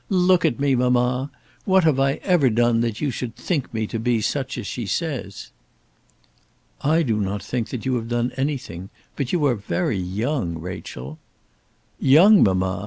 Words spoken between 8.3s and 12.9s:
anything; but you are very young, Rachel." "Young, mamma!